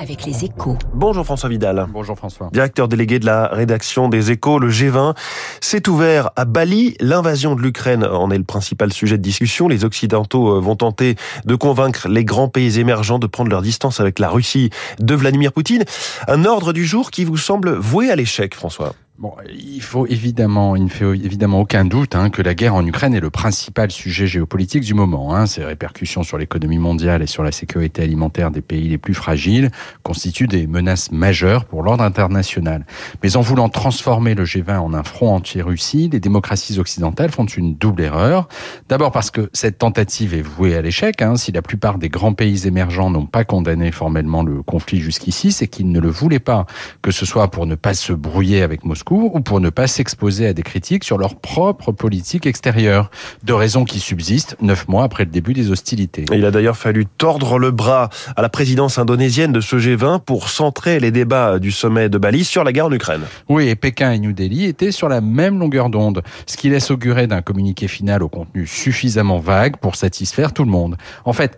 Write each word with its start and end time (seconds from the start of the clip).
avec 0.00 0.24
les 0.24 0.44
échos. 0.44 0.76
Bonjour 0.94 1.24
François 1.24 1.48
Vidal. 1.48 1.86
Bonjour 1.90 2.16
François. 2.16 2.50
Directeur 2.52 2.88
délégué 2.88 3.18
de 3.18 3.26
la 3.26 3.48
rédaction 3.48 4.08
des 4.08 4.30
échos, 4.30 4.58
le 4.58 4.70
G20 4.70 5.16
s'est 5.60 5.88
ouvert 5.88 6.30
à 6.36 6.44
Bali. 6.44 6.96
L'invasion 7.00 7.54
de 7.54 7.62
l'Ukraine 7.62 8.04
en 8.04 8.30
est 8.30 8.38
le 8.38 8.44
principal 8.44 8.92
sujet 8.92 9.18
de 9.18 9.22
discussion. 9.22 9.68
Les 9.68 9.84
Occidentaux 9.84 10.56
euh, 10.56 10.60
vont 10.60 10.76
tenter 10.76 11.16
de 11.44 11.54
convaincre 11.54 12.08
les 12.08 12.24
grands 12.24 12.48
pays 12.48 12.78
émergents 12.78 13.18
de 13.18 13.26
prendre 13.26 13.50
leur 13.50 13.62
distance 13.62 14.00
avec 14.00 14.18
la 14.18 14.28
Russie 14.28 14.70
de 14.98 15.14
Vladimir 15.14 15.52
Poutine. 15.52 15.84
Un 16.26 16.44
ordre 16.44 16.72
du 16.72 16.84
jour 16.86 17.10
qui 17.10 17.24
vous 17.24 17.36
semble 17.36 17.74
voué 17.74 18.10
à 18.10 18.16
l'échec, 18.16 18.54
François. 18.54 18.94
Bon, 19.18 19.34
il 19.52 19.82
faut 19.82 20.06
évidemment, 20.06 20.76
il 20.76 20.84
ne 20.84 20.88
fait 20.88 21.04
évidemment 21.04 21.58
aucun 21.58 21.84
doute 21.84 22.14
hein, 22.14 22.30
que 22.30 22.40
la 22.40 22.54
guerre 22.54 22.76
en 22.76 22.86
Ukraine 22.86 23.14
est 23.14 23.20
le 23.20 23.30
principal 23.30 23.90
sujet 23.90 24.28
géopolitique 24.28 24.84
du 24.84 24.94
moment. 24.94 25.34
Hein. 25.34 25.46
Ses 25.46 25.64
répercussions 25.64 26.22
sur 26.22 26.38
l'économie 26.38 26.78
mondiale 26.78 27.20
et 27.20 27.26
sur 27.26 27.42
la 27.42 27.50
sécurité 27.50 28.04
alimentaire 28.04 28.52
des 28.52 28.60
pays 28.60 28.88
les 28.88 28.96
plus 28.96 29.14
fragiles 29.14 29.72
constituent 30.04 30.46
des 30.46 30.68
menaces 30.68 31.10
majeures 31.10 31.64
pour 31.64 31.82
l'ordre 31.82 32.04
international. 32.04 32.86
Mais 33.24 33.36
en 33.36 33.40
voulant 33.40 33.68
transformer 33.68 34.36
le 34.36 34.44
G20 34.44 34.78
en 34.78 34.94
un 34.94 35.02
front 35.02 35.34
anti-Russie, 35.34 36.08
les 36.12 36.20
démocraties 36.20 36.78
occidentales 36.78 37.32
font 37.32 37.46
une 37.46 37.74
double 37.74 38.02
erreur. 38.02 38.46
D'abord 38.88 39.10
parce 39.10 39.32
que 39.32 39.50
cette 39.52 39.78
tentative 39.78 40.32
est 40.32 40.42
vouée 40.42 40.76
à 40.76 40.80
l'échec. 40.80 41.22
Hein. 41.22 41.34
Si 41.34 41.50
la 41.50 41.62
plupart 41.62 41.98
des 41.98 42.08
grands 42.08 42.34
pays 42.34 42.68
émergents 42.68 43.10
n'ont 43.10 43.26
pas 43.26 43.42
condamné 43.42 43.90
formellement 43.90 44.44
le 44.44 44.62
conflit 44.62 45.00
jusqu'ici, 45.00 45.50
c'est 45.50 45.66
qu'ils 45.66 45.90
ne 45.90 45.98
le 45.98 46.08
voulaient 46.08 46.38
pas, 46.38 46.66
que 47.02 47.10
ce 47.10 47.26
soit 47.26 47.50
pour 47.50 47.66
ne 47.66 47.74
pas 47.74 47.94
se 47.94 48.12
brouiller 48.12 48.62
avec 48.62 48.84
Moscou 48.84 49.07
ou 49.10 49.40
pour 49.40 49.60
ne 49.60 49.70
pas 49.70 49.86
s'exposer 49.86 50.46
à 50.46 50.52
des 50.52 50.62
critiques 50.62 51.04
sur 51.04 51.18
leur 51.18 51.36
propre 51.36 51.92
politique 51.92 52.46
extérieure. 52.46 53.10
Deux 53.42 53.54
raisons 53.54 53.84
qui 53.84 54.00
subsistent 54.00 54.56
neuf 54.60 54.88
mois 54.88 55.04
après 55.04 55.24
le 55.24 55.30
début 55.30 55.52
des 55.52 55.70
hostilités. 55.70 56.24
Il 56.32 56.44
a 56.44 56.50
d'ailleurs 56.50 56.76
fallu 56.76 57.06
tordre 57.06 57.58
le 57.58 57.70
bras 57.70 58.08
à 58.36 58.42
la 58.42 58.48
présidence 58.48 58.98
indonésienne 58.98 59.52
de 59.52 59.60
ce 59.60 59.76
G20 59.76 60.20
pour 60.20 60.48
centrer 60.48 61.00
les 61.00 61.10
débats 61.10 61.58
du 61.58 61.70
sommet 61.70 62.08
de 62.08 62.18
Bali 62.18 62.44
sur 62.44 62.64
la 62.64 62.72
guerre 62.72 62.86
en 62.86 62.92
Ukraine. 62.92 63.22
Oui, 63.48 63.68
et 63.68 63.76
Pékin 63.76 64.12
et 64.12 64.18
New 64.18 64.32
Delhi 64.32 64.64
étaient 64.64 64.92
sur 64.92 65.08
la 65.08 65.20
même 65.20 65.58
longueur 65.58 65.90
d'onde, 65.90 66.22
ce 66.46 66.56
qui 66.56 66.68
laisse 66.68 66.90
augurer 66.90 67.26
d'un 67.26 67.42
communiqué 67.42 67.88
final 67.88 68.22
au 68.22 68.28
contenu 68.28 68.66
suffisamment 68.66 69.38
vague 69.38 69.76
pour 69.76 69.96
satisfaire 69.96 70.52
tout 70.52 70.64
le 70.64 70.70
monde. 70.70 70.96
En 71.24 71.32
fait, 71.32 71.56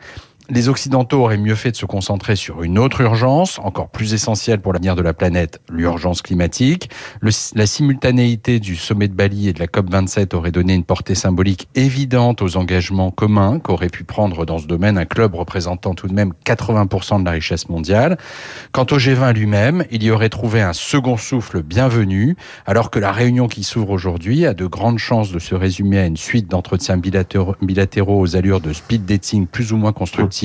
les 0.51 0.69
Occidentaux 0.69 1.23
auraient 1.23 1.39
mieux 1.39 1.55
fait 1.55 1.70
de 1.70 1.77
se 1.77 1.87
concentrer 1.87 2.34
sur 2.34 2.62
une 2.62 2.79
autre 2.79 3.01
urgence, 3.01 3.61
encore 3.61 3.89
plus 3.89 4.15
essentielle 4.15 4.61
pour 4.61 4.73
l'avenir 4.73 4.97
de 4.97 5.03
la 5.03 5.12
planète, 5.12 5.61
l'urgence 5.70 6.23
climatique. 6.23 6.91
la 7.55 7.67
simultanéité 7.67 8.59
du 8.59 8.75
sommet 8.75 9.06
de 9.06 9.15
Bali 9.15 9.48
et 9.48 9.53
de 9.53 9.61
la 9.61 9.67
COP27 9.67 10.34
aurait 10.34 10.51
donné 10.51 10.75
une 10.75 10.84
portée 10.84 11.15
symbolique 11.15 11.69
évidente 11.75 12.43
aux 12.43 12.56
engagements 12.56 13.11
communs 13.11 13.61
qu'aurait 13.61 13.89
pu 13.89 14.03
prendre 14.03 14.45
dans 14.45 14.59
ce 14.59 14.67
domaine 14.67 14.98
un 14.98 15.05
club 15.05 15.34
représentant 15.34 15.95
tout 15.95 16.09
de 16.09 16.15
même 16.15 16.33
80% 16.45 17.21
de 17.21 17.25
la 17.25 17.33
richesse 17.33 17.69
mondiale. 17.69 18.19
Quant 18.73 18.87
au 18.91 18.98
G20 18.98 19.33
lui-même, 19.34 19.84
il 19.91 20.03
y 20.03 20.11
aurait 20.11 20.31
trouvé 20.31 20.61
un 20.62 20.73
second 20.73 21.17
souffle 21.17 21.62
bienvenu, 21.62 22.37
alors 22.67 22.91
que 22.91 22.98
la 22.98 23.12
réunion 23.12 23.47
qui 23.47 23.62
s'ouvre 23.62 23.91
aujourd'hui 23.91 24.47
a 24.47 24.55
de 24.55 24.67
grandes 24.67 24.98
chances 24.98 25.31
de 25.31 25.39
se 25.39 25.55
résumer 25.55 25.98
à 25.98 26.06
une 26.06 26.17
suite 26.17 26.48
d'entretiens 26.48 26.97
bilatéraux, 26.97 28.21
aux 28.21 28.37
allures 28.37 28.61
de 28.61 28.73
speed 28.73 29.05
dating 29.05 29.47
plus 29.47 29.73
ou 29.73 29.77
moins 29.77 29.93
constructifs 29.93 30.40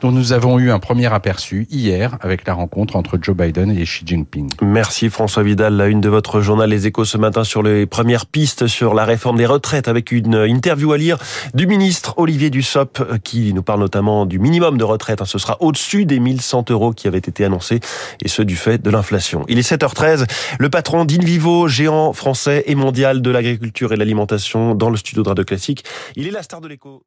dont 0.00 0.12
nous 0.12 0.32
avons 0.32 0.58
eu 0.58 0.70
un 0.70 0.78
premier 0.78 1.12
aperçu 1.12 1.66
hier 1.70 2.16
avec 2.20 2.46
la 2.46 2.54
rencontre 2.54 2.96
entre 2.96 3.18
Joe 3.20 3.36
Biden 3.36 3.70
et 3.70 3.84
Xi 3.84 4.02
Jinping. 4.04 4.50
Merci 4.62 5.10
François 5.10 5.42
Vidal, 5.42 5.74
la 5.74 5.88
une 5.88 6.00
de 6.00 6.08
votre 6.08 6.40
journal 6.40 6.70
Les 6.70 6.86
Échos 6.86 7.04
ce 7.04 7.18
matin 7.18 7.44
sur 7.44 7.62
les 7.62 7.86
premières 7.86 8.26
pistes 8.26 8.66
sur 8.66 8.94
la 8.94 9.04
réforme 9.04 9.36
des 9.36 9.46
retraites 9.46 9.88
avec 9.88 10.10
une 10.10 10.34
interview 10.34 10.92
à 10.92 10.98
lire 10.98 11.18
du 11.54 11.66
ministre 11.66 12.14
Olivier 12.16 12.50
Dussopt 12.50 13.18
qui 13.22 13.52
nous 13.52 13.62
parle 13.62 13.80
notamment 13.80 14.26
du 14.26 14.38
minimum 14.38 14.78
de 14.78 14.84
retraite. 14.84 15.22
Ce 15.24 15.38
sera 15.38 15.56
au-dessus 15.60 16.06
des 16.06 16.18
1100 16.18 16.70
euros 16.70 16.92
qui 16.92 17.06
avaient 17.06 17.18
été 17.18 17.44
annoncés 17.44 17.80
et 18.24 18.28
ce 18.28 18.42
du 18.42 18.56
fait 18.56 18.82
de 18.82 18.90
l'inflation. 18.90 19.44
Il 19.48 19.58
est 19.58 19.70
7h13, 19.70 20.26
le 20.58 20.70
patron 20.70 21.04
d'Invivo, 21.04 21.68
géant 21.68 22.12
français 22.12 22.64
et 22.66 22.74
mondial 22.74 23.22
de 23.22 23.30
l'agriculture 23.30 23.92
et 23.92 23.94
de 23.94 24.00
l'alimentation 24.00 24.74
dans 24.74 24.90
le 24.90 24.96
studio 24.96 25.22
de 25.22 25.28
Radio 25.28 25.44
Classique. 25.44 25.84
Il 26.16 26.26
est 26.26 26.30
la 26.30 26.42
star 26.42 26.60
de 26.60 26.68
l'écho. 26.68 27.04